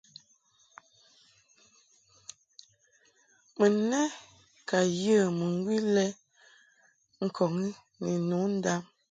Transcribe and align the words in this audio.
Mun 3.57 3.73
lɛ 3.91 4.01
ka 4.69 4.79
yə 5.01 5.15
mɨŋgwi 5.37 5.75
lɛ 5.95 6.05
ŋkɔŋ 7.25 7.53
i 7.67 7.69
ni 8.03 8.11
nu 8.27 8.37
ndam. 8.55 8.81